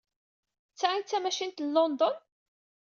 D 0.73 0.75
ta 0.79 0.87
ay 0.91 1.01
d 1.03 1.05
tamacint 1.09 1.63
n 1.65 1.73
London? 1.75 2.15